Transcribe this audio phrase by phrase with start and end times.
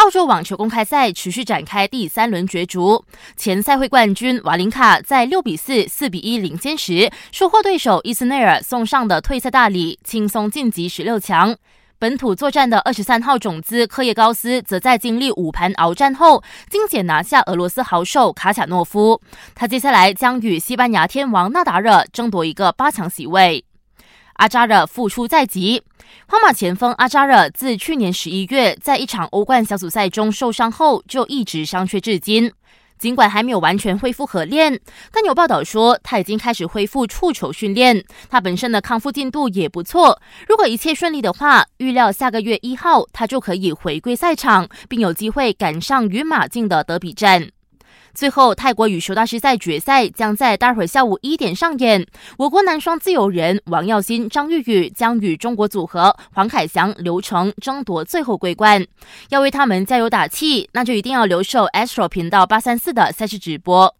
[0.00, 3.04] 澳洲网球公开赛持续展开第三轮角逐，
[3.36, 11.54] 前赛会冠军瓦林卡在六比四、四比一领先时，收获对手伊斯内尔送上的退赛大礼，轻松晋级十六强。
[11.98, 19.20] 本土作战的二十三号种子科耶高斯，则在经历五盘鏖战后，惊险拿下俄罗斯好手卡卡诺夫。
[19.54, 23.62] 他接下来将与西班牙天王纳达尔争夺一个八强席位。
[24.40, 25.82] 阿扎热复出在即，
[26.26, 32.50] 皇马前锋阿扎热自去年十一月在一场欧冠小组赛中受伤后，就一直伤缺至今。
[32.98, 34.80] 尽管还没有完全恢复合练，
[35.12, 38.02] 但有报道说他已经开始恢复触球训练。
[38.30, 40.18] 他本身的康复进度也不错。
[40.48, 47.50] 如果一切顺利的话，预料下个月一号他就可以回归赛场，并有机会赶上与马竞的德比战。
[48.14, 52.06] 最后，泰国羽球大师赛决赛将在待会下午一点上演。
[52.38, 58.84] 我国男双自由人王耀新、张玉宇将与中国组合黄凯翔、刘成争夺最后桂冠。
[59.30, 63.94] 要为他们加油打气，那就一定要留守 Astro 频道八三四的赛事直播。